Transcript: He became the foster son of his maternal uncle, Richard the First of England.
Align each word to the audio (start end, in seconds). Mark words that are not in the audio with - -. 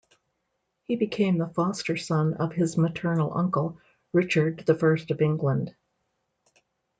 He 0.81 0.95
became 0.95 1.37
the 1.37 1.45
foster 1.53 1.95
son 1.95 2.33
of 2.33 2.53
his 2.53 2.75
maternal 2.75 3.37
uncle, 3.37 3.79
Richard 4.13 4.63
the 4.65 4.73
First 4.73 5.11
of 5.11 5.21
England. 5.21 5.75